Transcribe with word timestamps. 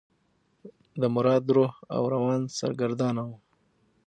د 1.01 1.03
مراد 1.15 1.43
روح 1.55 1.73
او 1.95 2.01
روان 2.13 2.41
سرګردانه 2.59 3.23
و. 3.27 3.31